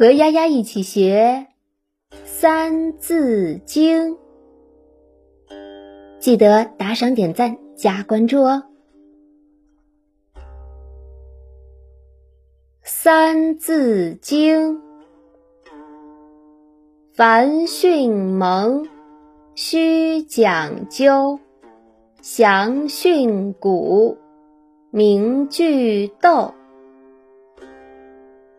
[0.00, 1.48] 和丫丫一起学
[2.24, 4.12] 《三字经》，
[6.18, 8.62] 记得打赏、点赞、加关注哦。
[12.82, 14.76] 《三字经》：
[17.12, 18.88] 凡训蒙，
[19.54, 21.38] 须讲究；
[22.22, 24.16] 详训古，
[24.90, 26.54] 明句读。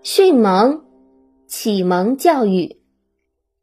[0.00, 0.83] 训蒙。
[1.56, 2.78] 启蒙教育，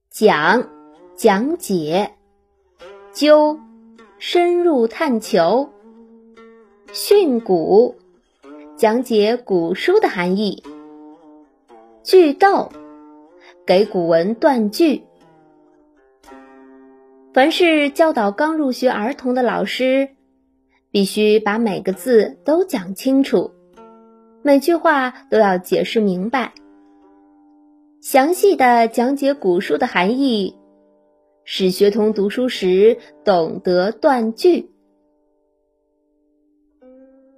[0.09, 0.69] 讲
[1.13, 2.13] 讲解，
[3.11, 3.59] 究
[4.17, 5.69] 深入探求，
[6.93, 7.93] 训诂
[8.77, 10.63] 讲解古书的含义，
[12.01, 12.71] 句读
[13.65, 15.03] 给古文断句。
[17.33, 20.07] 凡是教导刚入学儿童的老师，
[20.91, 23.51] 必须把每个字都讲清楚，
[24.41, 26.53] 每句话都要解释明白。
[28.01, 30.57] 详细的讲解古书的含义，
[31.43, 34.71] 使学童读书时懂得断句。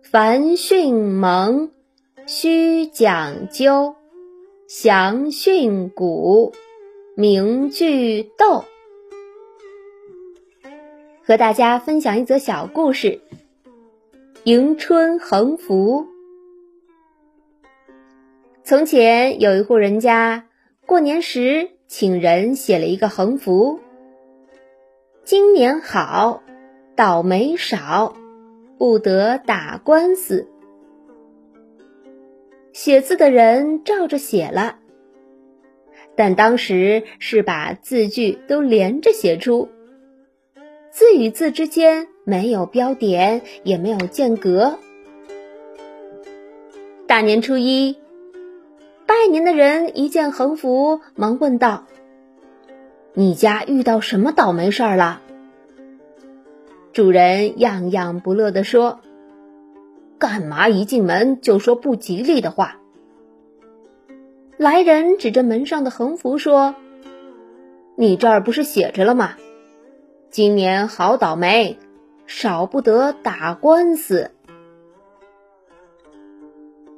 [0.01, 1.69] 凡训蒙，
[2.25, 3.95] 须讲究；
[4.65, 6.53] 详训古，
[7.17, 8.63] 明句读。
[11.25, 13.19] 和大家分享一则小故事：
[14.45, 16.07] 迎春横幅。
[18.63, 20.45] 从前有一户人家。
[20.93, 23.79] 过年时，请人写了一个横幅
[25.25, 26.43] ：“今年好，
[26.95, 28.15] 倒霉少，
[28.77, 30.47] 不得打官司。”
[32.73, 34.77] 写字的人照着写了，
[36.15, 39.69] 但当时是把字句都连着写出，
[40.91, 44.77] 字与字之间没有标点，也没有间隔。
[47.07, 48.02] 大年初一。
[49.33, 51.85] 拜年的人一见横幅，忙问道
[53.15, 55.23] ：“你家遇到什么倒霉事儿了？”
[56.93, 58.99] 主人样样不乐地说
[60.21, 62.77] ：“干嘛一进门就说不吉利的话？”
[64.57, 66.75] 来人指着门上的横幅说
[67.97, 69.33] ：“你这儿不是写着了吗？
[70.29, 71.79] 今年好倒霉，
[72.27, 74.29] 少不得打官司。”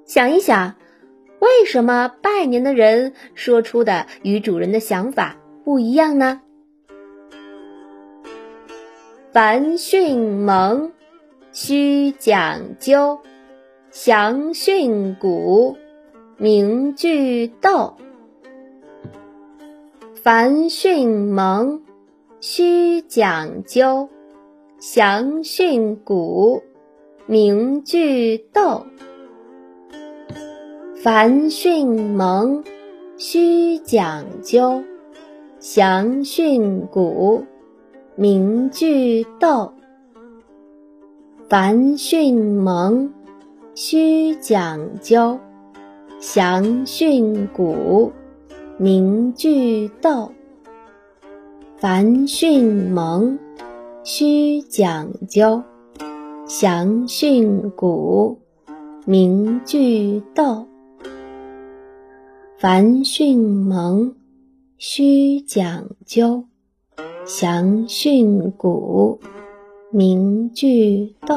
[0.03, 0.75] 想一想。
[1.45, 6.41] 为什么拜年的人说出的与主人的想法不一样呢？
[9.31, 10.91] 凡训蒙，
[11.51, 13.19] 须讲究；
[13.91, 15.77] 详训古，
[16.37, 17.93] 明句读。
[20.15, 21.83] 凡训蒙，
[22.41, 24.09] 须讲究；
[24.79, 26.63] 详训古，
[27.27, 28.87] 明句读。
[31.05, 32.63] 凡训蒙，
[33.15, 34.81] 须讲究；
[35.59, 37.43] 详训古，
[38.15, 39.71] 明句读。
[41.47, 43.13] 凡训蒙，
[43.75, 45.37] 须讲究；
[46.19, 48.11] 详训古，
[48.79, 50.31] 明句读。
[51.77, 53.37] 凡训蒙，
[54.03, 55.61] 须讲究；
[56.47, 58.39] 详训古，
[59.05, 60.65] 明句读。
[62.57, 64.15] 凡训蒙，
[64.77, 66.45] 须讲究；
[67.25, 69.19] 详训古，
[69.91, 71.33] 明句读。